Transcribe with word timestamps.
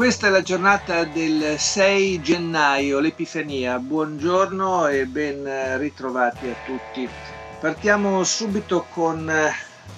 Questa 0.00 0.28
è 0.28 0.30
la 0.30 0.40
giornata 0.40 1.04
del 1.04 1.56
6 1.58 2.22
gennaio, 2.22 3.00
l'Epifania. 3.00 3.78
Buongiorno 3.78 4.86
e 4.86 5.04
ben 5.04 5.76
ritrovati 5.76 6.48
a 6.48 6.54
tutti. 6.64 7.06
Partiamo 7.60 8.24
subito 8.24 8.86
con 8.94 9.28
eh, 9.28 9.52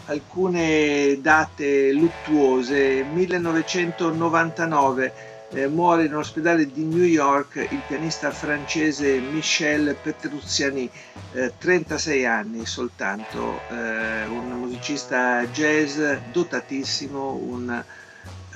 alcune 0.07 1.21
date 1.21 1.93
luttuose. 1.93 3.05
1999 3.05 5.13
eh, 5.51 5.69
muore 5.69 6.07
in 6.07 6.15
un 6.15 6.19
ospedale 6.19 6.67
di 6.67 6.83
New 6.83 7.05
York 7.05 7.69
il 7.71 7.83
pianista 7.87 8.33
francese 8.33 9.21
Michel 9.21 9.97
Petrucciani, 10.03 10.91
eh, 11.35 11.53
36 11.57 12.27
anni 12.27 12.67
soltanto, 12.67 13.61
eh, 13.71 14.25
un 14.25 14.51
musicista 14.59 15.47
jazz 15.47 16.01
dotatissimo, 16.33 17.35
un 17.35 17.85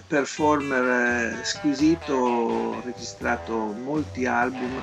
performer 0.06 1.38
eh, 1.40 1.44
squisito, 1.44 2.80
registrato 2.84 3.56
molti 3.56 4.26
album, 4.26 4.82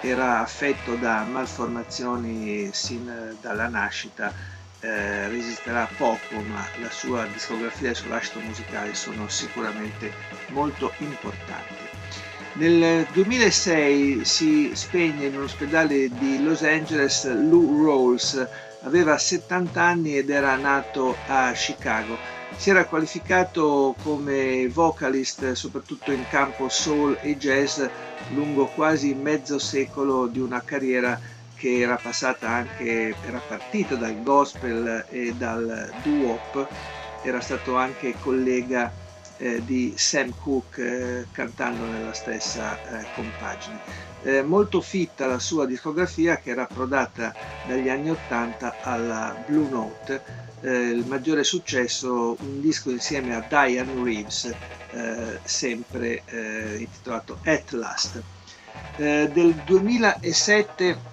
era 0.00 0.40
affetto 0.40 0.96
da 0.96 1.24
malformazioni 1.24 2.68
sin 2.72 3.36
dalla 3.40 3.68
nascita, 3.68 4.32
eh, 4.80 5.28
resisterà 5.28 5.88
poco, 5.96 6.40
ma 6.40 6.66
la 6.80 6.90
sua 6.90 7.26
discografia 7.26 7.88
e 7.88 7.90
il 7.92 7.96
suo 7.96 8.08
lascito 8.10 8.40
musicale 8.40 8.94
sono 8.94 9.28
sicuramente 9.28 10.12
molto 10.48 10.92
importanti. 10.98 11.82
Nel 12.54 13.06
2006 13.12 14.24
si 14.24 14.70
spegne 14.74 15.26
in 15.26 15.36
un 15.36 15.44
ospedale 15.44 16.08
di 16.08 16.42
Los 16.42 16.62
Angeles 16.62 17.24
Lou 17.32 17.84
Rawls, 17.84 18.46
aveva 18.82 19.16
70 19.18 19.82
anni 19.82 20.18
ed 20.18 20.30
era 20.30 20.54
nato 20.56 21.16
a 21.26 21.50
Chicago 21.52 22.33
si 22.56 22.70
era 22.70 22.84
qualificato 22.86 23.94
come 24.02 24.68
vocalist 24.68 25.52
soprattutto 25.52 26.12
in 26.12 26.24
campo 26.28 26.68
soul 26.68 27.18
e 27.20 27.36
jazz 27.36 27.82
lungo 28.34 28.66
quasi 28.66 29.14
mezzo 29.14 29.58
secolo 29.58 30.26
di 30.26 30.38
una 30.38 30.62
carriera 30.62 31.20
che 31.56 31.80
era 31.80 31.96
passata 31.96 32.48
anche, 32.48 33.14
era 33.26 33.40
partita 33.46 33.94
dal 33.94 34.22
gospel 34.22 35.06
e 35.08 35.32
dal 35.34 35.92
doo-wop, 36.02 36.68
era 37.22 37.40
stato 37.40 37.76
anche 37.76 38.14
collega 38.20 38.92
eh, 39.38 39.64
di 39.64 39.94
Sam 39.96 40.34
Cooke 40.42 40.82
eh, 41.20 41.26
cantando 41.32 41.86
nella 41.86 42.12
stessa 42.12 42.78
eh, 43.00 43.06
compagine. 43.14 43.78
Eh, 44.22 44.42
molto 44.42 44.80
fitta 44.80 45.26
la 45.26 45.38
sua 45.38 45.66
discografia 45.66 46.36
che 46.36 46.50
era 46.50 46.62
approdata 46.62 47.34
dagli 47.66 47.88
anni 47.88 48.10
80 48.10 48.76
alla 48.82 49.34
Blue 49.46 49.68
Note 49.68 50.22
eh, 50.64 50.70
il 50.70 51.04
maggiore 51.06 51.44
successo 51.44 52.36
un 52.40 52.60
disco 52.62 52.90
insieme 52.90 53.34
a 53.34 53.44
Diane 53.46 54.02
Reeves, 54.02 54.50
eh, 54.92 55.38
sempre 55.44 56.22
eh, 56.24 56.76
intitolato 56.78 57.38
At 57.44 57.72
Last. 57.72 58.22
Eh, 58.96 59.30
del 59.32 59.54
2007 59.66 61.12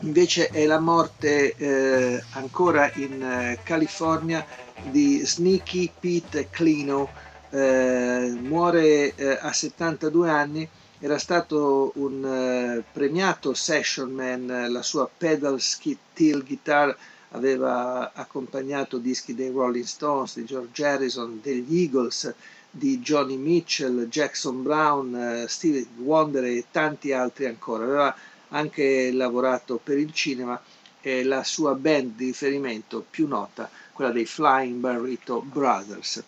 invece 0.00 0.48
è 0.48 0.66
la 0.66 0.80
morte 0.80 1.54
eh, 1.56 2.22
ancora 2.32 2.90
in 2.96 3.22
eh, 3.22 3.58
California 3.62 4.44
di 4.82 5.22
Sneaky 5.24 5.90
Pete 5.98 6.50
Clino, 6.50 7.22
muore 7.54 9.14
a 9.38 9.52
72 9.52 10.28
anni 10.28 10.68
era 10.98 11.18
stato 11.18 11.92
un 11.94 12.82
premiato 12.92 13.54
session 13.54 14.10
man, 14.10 14.72
la 14.72 14.82
sua 14.82 15.08
pedal 15.16 15.60
steel 15.60 16.42
guitar 16.42 16.96
aveva 17.34 18.12
accompagnato 18.14 18.98
dischi 18.98 19.34
dei 19.34 19.50
Rolling 19.50 19.84
Stones, 19.84 20.36
di 20.36 20.44
George 20.44 20.84
Harrison, 20.84 21.40
degli 21.42 21.80
Eagles, 21.80 22.32
di 22.70 22.98
Johnny 23.00 23.36
Mitchell, 23.36 24.08
Jackson 24.08 24.62
Brown, 24.62 25.14
eh, 25.14 25.48
Stevie 25.48 25.86
Wonder 25.98 26.44
e 26.44 26.64
tanti 26.70 27.12
altri 27.12 27.46
ancora. 27.46 27.84
Aveva 27.84 28.16
anche 28.48 29.10
lavorato 29.12 29.80
per 29.82 29.98
il 29.98 30.12
cinema 30.12 30.60
e 31.00 31.24
la 31.24 31.42
sua 31.44 31.74
band 31.74 32.14
di 32.14 32.26
riferimento 32.26 33.04
più 33.08 33.26
nota, 33.26 33.68
quella 33.92 34.10
dei 34.12 34.26
Flying 34.26 34.78
Burrito 34.80 35.42
Brothers 35.42 36.22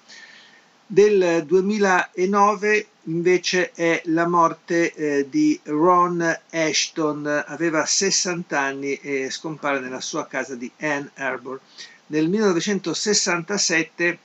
del 0.86 1.44
2009 1.44 2.86
invece 3.04 3.72
è 3.72 4.02
la 4.06 4.28
morte 4.28 4.92
eh, 4.94 5.26
di 5.28 5.58
Ron 5.64 6.38
Ashton, 6.50 7.44
aveva 7.46 7.84
60 7.84 8.58
anni 8.58 8.94
e 8.94 9.28
scompare 9.30 9.80
nella 9.80 10.00
sua 10.00 10.26
casa 10.26 10.54
di 10.54 10.70
Ann 10.80 11.04
Arbor. 11.14 11.60
Nel 12.06 12.28
1967 12.28 14.18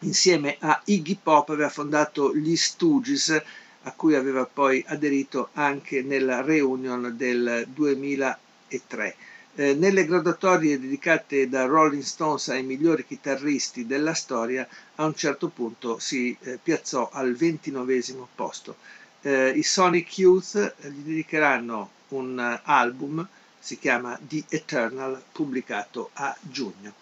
insieme 0.00 0.56
a 0.60 0.80
Iggy 0.84 1.18
Pop 1.20 1.50
aveva 1.50 1.68
fondato 1.68 2.34
gli 2.36 2.56
Stooges 2.56 3.42
a 3.82 3.92
cui 3.92 4.14
aveva 4.14 4.46
poi 4.46 4.84
aderito 4.86 5.48
anche 5.54 6.02
nella 6.02 6.40
reunion 6.40 7.14
del 7.16 7.66
2003. 7.68 9.16
Eh, 9.56 9.74
nelle 9.74 10.06
graduatorie 10.06 10.78
dedicate 10.78 11.48
da 11.48 11.64
Rolling 11.64 12.04
Stones 12.04 12.48
ai 12.48 12.62
migliori 12.62 13.04
chitarristi 13.04 13.84
della 13.84 14.14
storia, 14.14 14.66
a 14.94 15.04
un 15.04 15.14
certo 15.14 15.48
punto 15.48 15.98
si 15.98 16.36
eh, 16.40 16.58
piazzò 16.62 17.10
al 17.12 17.34
ventinovesimo 17.34 18.28
posto. 18.34 18.76
Eh, 19.22 19.50
I 19.50 19.62
Sonic 19.62 20.18
Youth 20.18 20.74
gli 20.82 21.02
dedicheranno 21.02 21.90
un 22.08 22.60
album, 22.62 23.26
si 23.58 23.78
chiama 23.78 24.18
The 24.20 24.44
Eternal, 24.48 25.20
pubblicato 25.32 26.10
a 26.14 26.34
giugno. 26.40 26.94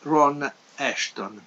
Ron 0.00 0.50
Ashton. 0.76 1.40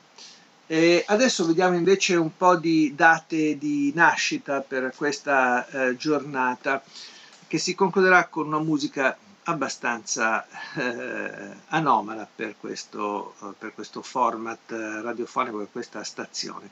E 0.67 1.03
adesso 1.07 1.45
vediamo 1.45 1.75
invece 1.75 2.15
un 2.15 2.35
po' 2.37 2.55
di 2.55 2.93
date 2.95 3.57
di 3.57 3.91
nascita 3.93 4.61
per 4.61 4.93
questa 4.95 5.67
eh, 5.67 5.95
giornata 5.95 6.83
che 7.47 7.57
si 7.57 7.75
concluderà 7.75 8.27
con 8.27 8.47
una 8.47 8.59
musica 8.59 9.15
abbastanza 9.45 10.45
eh, 10.75 11.55
anomala 11.67 12.27
per 12.33 12.55
questo, 12.59 13.33
eh, 13.41 13.53
per 13.57 13.73
questo 13.73 14.01
format 14.01 14.71
eh, 14.71 15.01
radiofonico, 15.01 15.57
per 15.57 15.71
questa 15.71 16.03
stazione. 16.03 16.69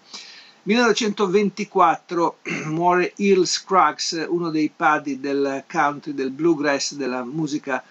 1924 0.63 2.37
muore 2.65 3.13
Earl 3.17 3.45
Scruggs, 3.45 4.25
uno 4.29 4.49
dei 4.49 4.71
padri 4.75 5.19
del 5.19 5.63
country, 5.69 6.13
del 6.13 6.31
bluegrass, 6.31 6.93
della 6.93 7.23
musica 7.23 7.83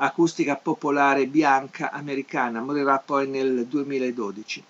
acustica 0.00 0.56
popolare 0.56 1.26
bianca 1.26 1.90
americana, 1.90 2.60
morirà 2.60 2.98
poi 2.98 3.26
nel 3.28 3.66
2012. 3.66 4.64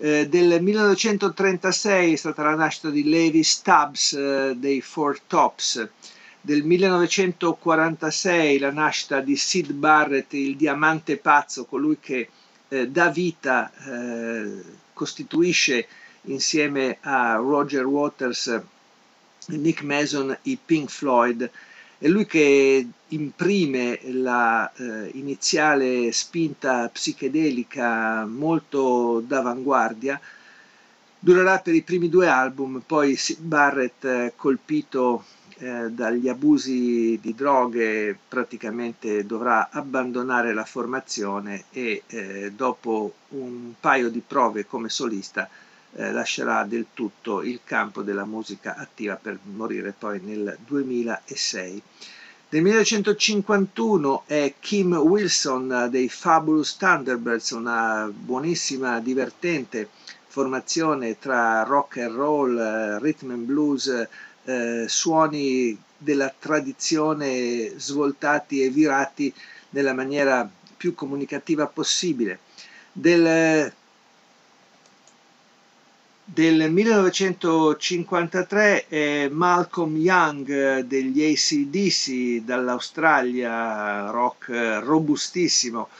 Eh, 0.00 0.28
del 0.28 0.62
1936 0.62 2.12
è 2.12 2.16
stata 2.16 2.42
la 2.42 2.54
nascita 2.54 2.90
di 2.90 3.08
Levi 3.08 3.42
Stubbs 3.42 4.12
eh, 4.12 4.54
dei 4.56 4.80
Four 4.80 5.20
Tops, 5.26 5.88
del 6.48 6.64
1946 6.64 8.58
la 8.58 8.70
nascita 8.70 9.20
di 9.20 9.36
Sid 9.36 9.70
Barrett, 9.72 10.32
il 10.32 10.56
diamante 10.56 11.18
pazzo, 11.18 11.66
colui 11.66 11.98
che 12.00 12.30
eh, 12.68 12.88
dà 12.88 13.10
vita, 13.10 13.70
eh, 13.70 14.62
costituisce 14.94 15.86
insieme 16.22 16.96
a 17.02 17.34
Roger 17.34 17.84
Waters 17.84 18.46
e 18.46 19.56
Nick 19.58 19.82
Mason 19.82 20.34
i 20.44 20.56
Pink 20.64 20.88
Floyd, 20.88 21.50
è 21.98 22.08
lui 22.08 22.24
che 22.24 22.86
imprime 23.08 24.00
la 24.04 24.72
eh, 24.72 26.10
spinta 26.10 26.88
psichedelica 26.88 28.24
molto 28.24 29.20
d'avanguardia, 29.20 30.18
durerà 31.18 31.58
per 31.58 31.74
i 31.74 31.82
primi 31.82 32.08
due 32.08 32.26
album, 32.26 32.82
poi 32.86 33.16
Sid 33.16 33.40
Barrett 33.40 34.02
eh, 34.06 34.32
colpito 34.34 35.24
eh, 35.58 35.90
dagli 35.90 36.28
abusi 36.28 37.18
di 37.20 37.34
droghe 37.34 38.16
praticamente 38.28 39.26
dovrà 39.26 39.70
abbandonare 39.70 40.54
la 40.54 40.64
formazione 40.64 41.64
e 41.70 42.02
eh, 42.06 42.52
dopo 42.54 43.12
un 43.30 43.72
paio 43.80 44.08
di 44.08 44.22
prove 44.24 44.66
come 44.66 44.88
solista 44.88 45.48
eh, 45.94 46.12
lascerà 46.12 46.64
del 46.64 46.86
tutto 46.94 47.42
il 47.42 47.60
campo 47.64 48.02
della 48.02 48.24
musica 48.24 48.76
attiva 48.76 49.16
per 49.16 49.38
morire 49.42 49.94
poi 49.96 50.20
nel 50.22 50.56
2006. 50.64 51.82
Nel 52.50 52.62
1951 52.62 54.22
è 54.26 54.54
Kim 54.60 54.94
Wilson 54.94 55.88
dei 55.90 56.08
Fabulous 56.08 56.76
Thunderbirds, 56.76 57.50
una 57.50 58.10
buonissima, 58.10 59.00
divertente 59.00 59.88
formazione 60.26 61.18
tra 61.18 61.62
rock 61.64 61.98
and 61.98 62.14
roll, 62.14 62.98
rhythm 63.00 63.32
and 63.32 63.44
blues, 63.44 64.06
eh, 64.48 64.86
suoni 64.88 65.78
della 65.98 66.32
tradizione 66.36 67.72
svoltati 67.76 68.60
e 68.62 68.70
virati 68.70 69.32
nella 69.70 69.92
maniera 69.92 70.48
più 70.76 70.94
comunicativa 70.94 71.66
possibile. 71.66 72.38
Del, 72.90 73.70
del 76.24 76.70
1953 76.70 78.86
è 78.88 79.28
Malcolm 79.28 79.96
Young 79.96 80.78
degli 80.80 81.22
ACDC 81.24 82.42
dall'Australia, 82.44 84.08
rock 84.10 84.48
robustissimo. 84.82 85.90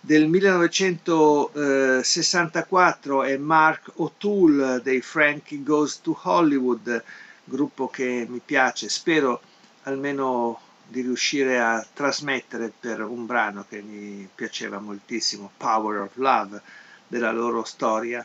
Del 0.00 0.28
1964 0.28 3.24
è 3.24 3.36
Mark 3.36 3.90
O'Toole 3.96 4.80
dei 4.82 5.02
Frankie 5.02 5.62
Goes 5.62 6.00
to 6.00 6.18
Hollywood, 6.22 7.02
gruppo 7.48 7.88
che 7.88 8.26
mi 8.28 8.40
piace, 8.44 8.88
spero 8.88 9.40
almeno 9.84 10.60
di 10.86 11.00
riuscire 11.02 11.60
a 11.60 11.84
trasmettere 11.92 12.72
per 12.78 13.02
un 13.02 13.26
brano 13.26 13.64
che 13.68 13.82
mi 13.82 14.28
piaceva 14.34 14.78
moltissimo, 14.78 15.50
Power 15.56 16.00
of 16.00 16.16
Love, 16.16 16.60
della 17.06 17.32
loro 17.32 17.64
storia. 17.64 18.24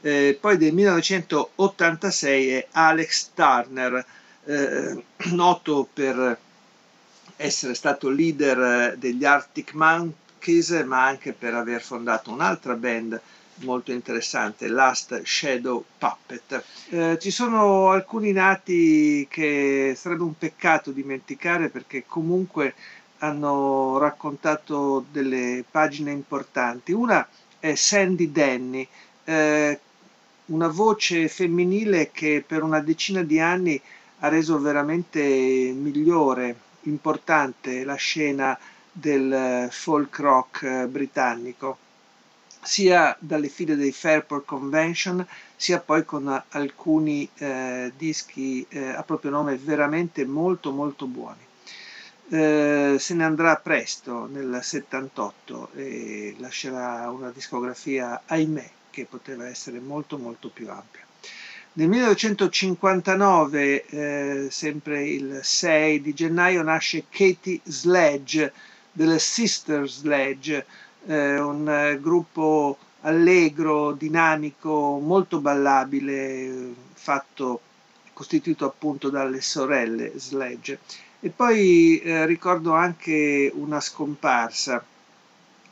Eh, 0.00 0.36
poi 0.40 0.56
del 0.56 0.72
1986 0.72 2.48
è 2.48 2.68
Alex 2.72 3.30
Turner, 3.34 4.04
eh, 4.44 5.04
noto 5.30 5.88
per 5.92 6.38
essere 7.36 7.74
stato 7.74 8.08
leader 8.08 8.96
degli 8.96 9.24
Arctic 9.24 9.72
Monkeys, 9.74 10.70
ma 10.84 11.04
anche 11.06 11.32
per 11.32 11.54
aver 11.54 11.82
fondato 11.82 12.30
un'altra 12.30 12.74
band 12.74 13.20
molto 13.60 13.92
interessante, 13.92 14.68
Last 14.68 15.22
Shadow 15.24 15.84
Puppet. 15.98 16.64
Eh, 16.90 17.18
ci 17.20 17.30
sono 17.30 17.90
alcuni 17.90 18.32
nati 18.32 19.26
che 19.28 19.94
sarebbe 19.96 20.22
un 20.22 20.36
peccato 20.36 20.90
dimenticare 20.90 21.68
perché 21.68 22.04
comunque 22.06 22.74
hanno 23.18 23.98
raccontato 23.98 25.04
delle 25.10 25.64
pagine 25.70 26.10
importanti. 26.10 26.92
Una 26.92 27.26
è 27.58 27.74
Sandy 27.74 28.30
Denny, 28.32 28.86
eh, 29.24 29.78
una 30.46 30.68
voce 30.68 31.28
femminile 31.28 32.10
che 32.10 32.42
per 32.46 32.62
una 32.62 32.80
decina 32.80 33.22
di 33.22 33.38
anni 33.38 33.80
ha 34.20 34.28
reso 34.28 34.58
veramente 34.58 35.20
migliore, 35.20 36.56
importante 36.82 37.84
la 37.84 37.94
scena 37.94 38.58
del 38.92 39.68
folk 39.70 40.18
rock 40.18 40.86
britannico 40.86 41.78
sia 42.62 43.16
dalle 43.18 43.48
file 43.48 43.76
dei 43.76 43.92
Fairport 43.92 44.44
Convention 44.44 45.26
sia 45.56 45.80
poi 45.80 46.04
con 46.04 46.42
alcuni 46.50 47.28
eh, 47.36 47.92
dischi 47.96 48.66
eh, 48.68 48.88
a 48.88 49.02
proprio 49.02 49.30
nome 49.30 49.56
veramente 49.56 50.24
molto 50.24 50.70
molto 50.70 51.06
buoni. 51.06 51.48
Eh, 52.32 52.96
se 52.98 53.14
ne 53.14 53.24
andrà 53.24 53.56
presto 53.56 54.26
nel 54.30 54.60
78 54.62 55.70
e 55.74 56.36
lascerà 56.38 57.10
una 57.10 57.30
discografia, 57.30 58.22
ahimè, 58.24 58.70
che 58.90 59.04
poteva 59.04 59.48
essere 59.48 59.80
molto 59.80 60.16
molto 60.16 60.48
più 60.48 60.70
ampia. 60.70 61.04
Nel 61.72 61.88
1959, 61.88 63.86
eh, 63.86 64.48
sempre 64.50 65.06
il 65.06 65.40
6 65.42 66.00
di 66.00 66.14
gennaio, 66.14 66.62
nasce 66.62 67.04
Katie 67.08 67.60
Sledge 67.64 68.52
delle 68.92 69.18
Sister 69.18 69.88
Sledge, 69.88 70.66
eh, 71.06 71.38
un 71.38 71.68
eh, 71.68 72.00
gruppo 72.00 72.78
allegro, 73.00 73.92
dinamico, 73.92 74.98
molto 75.02 75.40
ballabile, 75.40 76.74
fatto, 76.92 77.60
costituito 78.12 78.66
appunto 78.66 79.08
dalle 79.10 79.40
sorelle 79.40 80.12
Sledge. 80.16 80.78
E 81.20 81.30
poi 81.30 81.98
eh, 82.00 82.26
ricordo 82.26 82.72
anche 82.72 83.50
una 83.54 83.80
scomparsa, 83.80 84.84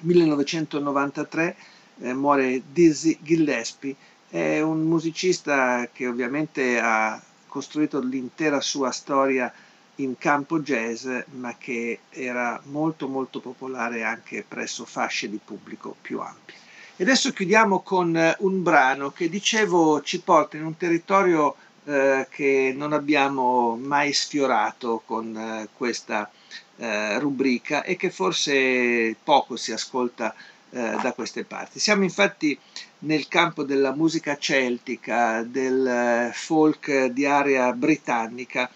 1993 0.00 1.56
eh, 2.00 2.14
muore 2.14 2.62
Dizzy 2.70 3.18
Gillespie, 3.20 3.96
è 4.28 4.60
un 4.60 4.82
musicista 4.82 5.88
che 5.92 6.06
ovviamente 6.06 6.78
ha 6.78 7.20
costruito 7.46 7.98
l'intera 8.00 8.60
sua 8.60 8.90
storia 8.90 9.52
in 9.98 10.16
campo 10.18 10.60
jazz, 10.60 11.06
ma 11.38 11.56
che 11.56 12.00
era 12.10 12.60
molto 12.64 13.08
molto 13.08 13.40
popolare 13.40 14.02
anche 14.02 14.44
presso 14.46 14.84
fasce 14.84 15.28
di 15.28 15.40
pubblico 15.42 15.96
più 16.00 16.20
ampie. 16.20 16.56
E 16.96 17.04
adesso 17.04 17.32
chiudiamo 17.32 17.80
con 17.80 18.16
eh, 18.16 18.34
un 18.40 18.62
brano 18.62 19.10
che 19.10 19.28
dicevo 19.28 20.02
ci 20.02 20.20
porta 20.20 20.56
in 20.56 20.64
un 20.64 20.76
territorio 20.76 21.54
eh, 21.84 22.26
che 22.28 22.74
non 22.76 22.92
abbiamo 22.92 23.76
mai 23.76 24.12
sfiorato 24.12 25.02
con 25.06 25.36
eh, 25.36 25.68
questa 25.76 26.30
eh, 26.76 27.18
rubrica 27.18 27.82
e 27.84 27.96
che 27.96 28.10
forse 28.10 29.16
poco 29.22 29.56
si 29.56 29.72
ascolta 29.72 30.34
eh, 30.70 30.96
da 31.00 31.12
queste 31.12 31.44
parti. 31.44 31.78
Siamo 31.78 32.02
infatti 32.02 32.58
nel 33.00 33.28
campo 33.28 33.62
della 33.62 33.94
musica 33.94 34.36
celtica, 34.36 35.42
del 35.42 35.86
eh, 35.86 36.30
folk 36.34 37.06
di 37.06 37.24
area 37.24 37.72
britannica 37.72 38.70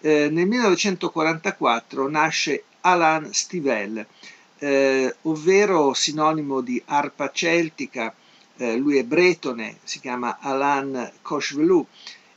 eh, 0.00 0.28
nel 0.30 0.46
1944 0.46 2.08
nasce 2.08 2.64
Alan 2.80 3.32
Stivell, 3.32 4.04
eh, 4.58 5.14
ovvero 5.22 5.94
sinonimo 5.94 6.60
di 6.60 6.82
arpa 6.86 7.30
celtica, 7.32 8.14
eh, 8.56 8.76
lui 8.76 8.98
è 8.98 9.04
bretone, 9.04 9.78
si 9.84 10.00
chiama 10.00 10.38
Alan 10.40 11.12
Cochevelou 11.22 11.86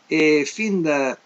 e 0.07 0.43
fin 0.45 0.81
da, 0.81 1.17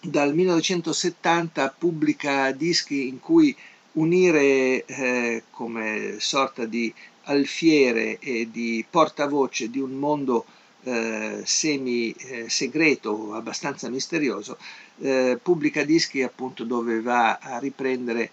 dal 0.00 0.34
1970 0.34 1.74
pubblica 1.76 2.50
dischi 2.52 3.08
in 3.08 3.20
cui 3.20 3.54
unire 3.92 4.84
eh, 4.84 5.42
come 5.50 6.16
sorta 6.18 6.64
di 6.64 6.92
alfiere 7.24 8.18
e 8.18 8.48
di 8.50 8.84
portavoce 8.88 9.70
di 9.70 9.80
un 9.80 9.92
mondo 9.92 10.46
eh, 10.84 11.42
semi 11.44 12.12
eh, 12.12 12.48
segreto, 12.48 13.34
abbastanza 13.34 13.88
misterioso, 13.88 14.56
eh, 15.00 15.38
pubblica 15.42 15.84
dischi 15.84 16.22
appunto 16.22 16.64
dove 16.64 17.00
va 17.00 17.38
a 17.38 17.58
riprendere 17.58 18.30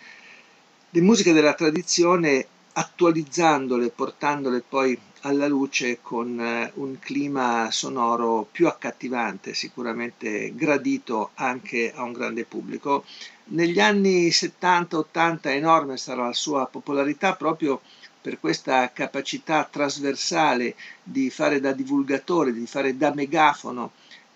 le 0.90 1.02
musiche 1.02 1.34
della 1.34 1.54
tradizione 1.54 2.48
attualizzandole, 2.74 3.90
portandole 3.90 4.64
poi 4.68 4.98
alla 5.22 5.48
luce 5.48 6.00
con 6.02 6.40
eh, 6.40 6.72
un 6.76 7.00
clima 7.00 7.70
sonoro 7.72 8.48
più 8.52 8.68
accattivante, 8.68 9.54
sicuramente 9.54 10.54
gradito 10.56 11.32
anche 11.36 11.92
a 11.94 12.04
un 12.04 12.12
grande 12.12 12.46
pubblico. 12.46 13.06
Negli 13.46 13.80
anni 13.80 14.28
70-80 14.30 15.40
enorme 15.50 15.98
sarà 15.98 16.26
la 16.26 16.34
sua 16.34 16.66
popolarità 16.68 17.36
proprio 17.36 17.82
per 18.22 18.40
questa 18.40 18.92
capacità 18.92 19.68
trasversale 19.70 20.76
di 21.04 21.30
fare 21.30 21.60
da 21.60 21.72
divulgatore, 21.74 22.54
di 22.54 22.66
fare 22.66 22.98
da 22.98 23.14
megafono 23.14 23.92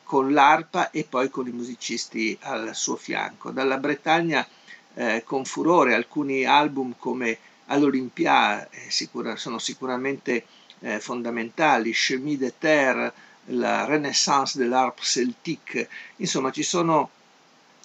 con 0.09 0.33
l'arpa 0.33 0.89
e 0.89 1.05
poi 1.07 1.29
con 1.29 1.45
i 1.45 1.51
musicisti 1.51 2.35
al 2.41 2.71
suo 2.73 2.95
fianco. 2.95 3.51
Dalla 3.51 3.77
Bretagna 3.77 4.43
eh, 4.95 5.21
con 5.23 5.45
furore 5.45 5.93
alcuni 5.93 6.45
album 6.45 6.95
come 6.97 7.37
all'Olympia 7.67 8.67
eh, 8.71 8.89
sicura, 8.89 9.35
sono 9.35 9.59
sicuramente 9.59 10.45
eh, 10.79 10.99
fondamentali, 10.99 11.91
Chemin 11.91 12.39
de 12.39 12.53
Terre, 12.57 13.13
la 13.51 13.85
Renaissance 13.85 14.57
dell'Arp 14.57 14.99
celtique, 14.99 15.87
insomma 16.15 16.49
ci 16.49 16.63
sono 16.63 17.11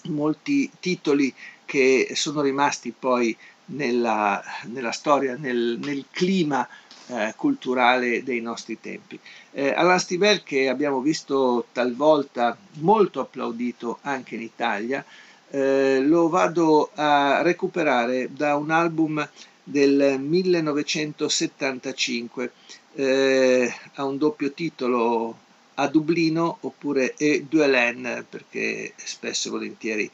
molti 0.05 0.71
titoli 0.81 1.31
che 1.67 2.13
sono 2.15 2.41
rimasti 2.41 2.95
poi 2.99 3.37
nella, 3.67 4.43
nella 4.63 4.93
storia, 4.93 5.37
nel, 5.37 5.79
nel 5.79 6.07
clima 6.11 6.67
eh, 7.09 7.35
culturale 7.37 8.23
dei 8.23 8.41
nostri 8.41 8.81
tempi. 8.81 9.19
Eh, 9.53 9.73
Alain 9.73 9.99
Stivel 9.99 10.43
che 10.43 10.69
abbiamo 10.69 11.01
visto 11.01 11.67
talvolta 11.73 12.57
molto 12.79 13.21
applaudito 13.21 13.99
anche 14.03 14.37
in 14.37 14.43
Italia, 14.43 15.05
eh, 15.51 16.01
lo 16.01 16.29
vado 16.29 16.91
a 16.95 17.43
recuperare 17.43 18.31
da 18.33 18.57
un 18.57 18.71
album 18.71 19.29
del 19.63 20.17
1975, 20.19 22.53
eh, 22.95 23.75
ha 23.95 24.05
un 24.05 24.19
doppio 24.19 24.53
titolo 24.53 25.39
a 25.75 25.87
Dublino 25.89 26.59
oppure 26.61 27.15
E 27.17 27.45
Duelen 27.49 28.25
perché 28.29 28.93
spesso 28.97 29.49
e 29.49 29.51
volentieri 29.51 30.09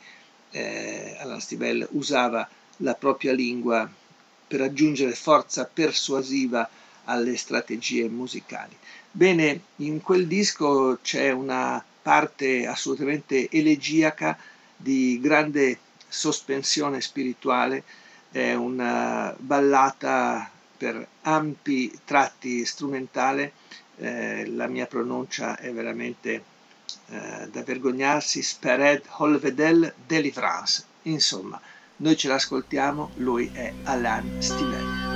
eh, 0.50 1.16
Alain 1.20 1.40
Stivel 1.40 1.86
usava 1.92 2.48
la 2.78 2.94
propria 2.94 3.32
lingua 3.32 3.88
per 4.46 4.62
aggiungere 4.62 5.14
forza 5.14 5.68
persuasiva 5.72 6.68
alle 7.10 7.36
strategie 7.36 8.08
musicali. 8.08 8.76
Bene, 9.10 9.60
in 9.76 10.00
quel 10.00 10.26
disco 10.26 10.98
c'è 11.02 11.30
una 11.30 11.82
parte 12.02 12.66
assolutamente 12.66 13.48
elegiaca 13.50 14.38
di 14.76 15.18
grande 15.20 15.78
sospensione 16.08 17.00
spirituale, 17.00 17.82
è 18.30 18.54
una 18.54 19.34
ballata 19.38 20.50
per 20.76 21.06
ampi 21.22 21.92
tratti 22.04 22.64
strumentale 22.64 23.52
eh, 24.00 24.46
la 24.46 24.66
mia 24.66 24.86
pronuncia 24.86 25.58
è 25.58 25.70
veramente 25.72 26.42
eh, 27.08 27.48
da 27.50 27.62
vergognarsi, 27.62 28.42
Spered 28.42 29.02
Holvedel 29.18 29.92
Delivrance. 30.06 30.84
Insomma, 31.02 31.60
noi 31.96 32.16
ce 32.16 32.28
l'ascoltiamo, 32.28 33.10
lui 33.16 33.50
è 33.52 33.72
Alain 33.84 34.40
Stivel. 34.40 35.09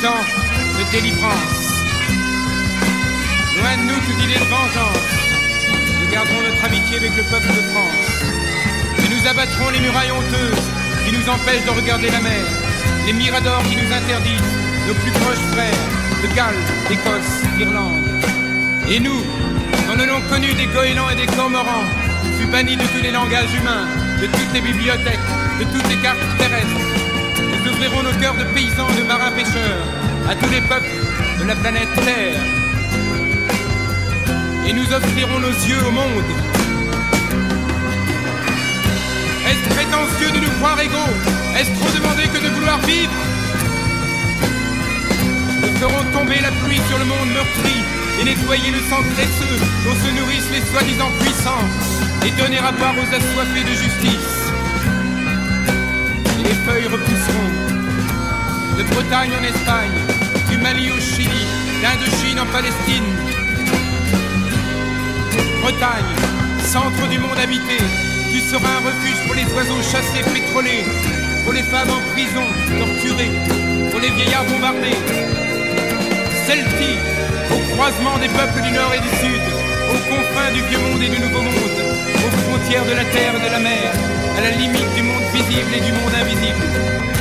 de 0.00 0.92
délivrance. 0.92 1.84
Loin 3.58 3.76
de 3.76 3.82
nous 3.82 4.00
toute 4.00 4.24
idée 4.24 4.40
de 4.40 4.48
vengeance, 4.48 4.96
nous 6.00 6.10
garderons 6.10 6.40
notre 6.40 6.64
amitié 6.64 6.96
avec 6.96 7.14
le 7.16 7.22
peuple 7.24 7.48
de 7.48 7.62
France. 7.68 8.24
Et 9.04 9.08
nous 9.10 9.28
abattrons 9.28 9.68
les 9.68 9.80
murailles 9.80 10.10
honteuses 10.10 10.64
qui 11.04 11.12
nous 11.12 11.28
empêchent 11.28 11.66
de 11.66 11.70
regarder 11.78 12.08
la 12.10 12.20
mer, 12.20 12.46
les 13.04 13.12
miradors 13.12 13.62
qui 13.64 13.76
nous 13.76 13.92
interdisent, 13.92 14.40
nos 14.88 14.94
plus 14.94 15.12
proches 15.20 15.44
frères 15.52 15.84
de 16.22 16.34
Galles, 16.34 16.64
d'Écosse, 16.88 17.44
d'Irlande. 17.58 18.00
Et 18.88 19.00
nous, 19.00 19.20
dans 19.86 19.96
le 19.96 20.06
nom 20.06 20.20
connu 20.30 20.54
des 20.54 20.66
goélands 20.66 21.10
et 21.10 21.16
des 21.16 21.26
cormorans, 21.26 21.84
fut 22.38 22.46
banni 22.46 22.74
de 22.74 22.84
tous 22.84 23.02
les 23.02 23.10
langages 23.10 23.52
humains, 23.52 23.84
de 24.18 24.26
toutes 24.28 24.52
les 24.54 24.62
bibliothèques, 24.62 25.28
de 25.58 25.64
toutes 25.64 25.88
les 25.90 25.96
cartes 25.96 26.24
terrestres, 26.38 26.99
Ouvrirons 27.80 28.02
nos 28.02 28.12
cœurs 28.20 28.36
de 28.36 28.44
paysans, 28.52 28.92
de 28.94 29.02
marins 29.04 29.30
pêcheurs, 29.30 29.80
à 30.28 30.34
tous 30.34 30.50
les 30.50 30.60
peuples 30.60 30.84
de 31.40 31.44
la 31.46 31.56
planète 31.56 31.88
Terre. 31.94 32.38
Et 34.68 34.72
nous 34.74 34.84
offrirons 34.92 35.38
nos 35.40 35.48
yeux 35.48 35.82
au 35.88 35.90
monde. 35.90 36.30
Est-ce 39.48 39.74
prétentieux 39.74 40.30
de 40.30 40.44
nous 40.44 40.50
croire 40.58 40.78
égaux? 40.78 41.14
Est-ce 41.56 41.70
trop 41.80 41.88
demander 41.96 42.28
que 42.28 42.44
de 42.44 42.50
vouloir 42.52 42.78
vivre? 42.80 43.12
Nous 45.62 45.78
ferons 45.78 46.04
tomber 46.12 46.40
la 46.42 46.50
pluie 46.60 46.82
sur 46.86 46.98
le 46.98 47.06
monde 47.06 47.32
meurtri 47.32 47.76
et 48.20 48.24
nettoyer 48.24 48.72
le 48.72 48.80
sang 48.90 49.00
graisseux 49.14 49.56
dont 49.86 49.96
se 49.96 50.20
nourrissent 50.20 50.52
les 50.52 50.70
soi-disant 50.70 51.10
puissants 51.20 51.64
et 52.26 52.30
donner 52.42 52.58
à 52.58 52.72
boire 52.72 52.92
aux 52.92 53.08
assoiffés 53.08 53.64
de 53.64 53.72
justice. 53.72 54.39
Bretagne 59.00 59.32
en 59.32 59.44
Espagne, 59.44 59.98
du 60.50 60.58
Mali 60.58 60.90
au 60.90 61.00
Chili, 61.00 61.46
d'Indochine 61.80 62.38
en 62.38 62.44
Palestine. 62.52 63.08
Bretagne, 65.62 66.12
centre 66.66 67.08
du 67.08 67.18
monde 67.18 67.38
habité, 67.42 67.78
tu 68.30 68.40
seras 68.40 68.68
un 68.68 68.84
refuge 68.84 69.24
pour 69.24 69.34
les 69.36 69.46
oiseaux 69.54 69.80
chassés, 69.80 70.22
pétrolés, 70.34 70.84
pour 71.44 71.54
les 71.54 71.62
femmes 71.62 71.88
en 71.88 72.02
prison, 72.12 72.44
torturées, 72.78 73.32
pour 73.90 74.00
les 74.00 74.10
vieillards 74.10 74.44
bombardés. 74.44 75.00
Celtique, 76.46 77.00
au 77.56 77.72
croisement 77.72 78.18
des 78.18 78.28
peuples 78.28 78.60
du 78.60 78.70
Nord 78.70 78.92
et 78.92 79.00
du 79.00 79.12
Sud, 79.16 79.42
aux 79.96 80.02
confins 80.12 80.52
du 80.52 80.60
vieux 80.68 80.78
monde 80.78 81.02
et 81.02 81.08
du 81.08 81.20
nouveau 81.24 81.40
monde, 81.40 81.80
aux 82.20 82.36
frontières 82.44 82.84
de 82.84 82.92
la 82.92 83.04
terre 83.06 83.32
et 83.34 83.48
de 83.48 83.50
la 83.50 83.60
mer, 83.60 83.92
à 84.36 84.40
la 84.42 84.50
limite 84.50 84.94
du 84.94 85.02
monde 85.02 85.24
visible 85.32 85.72
et 85.74 85.80
du 85.80 85.92
monde 85.92 86.14
invisible. 86.20 87.19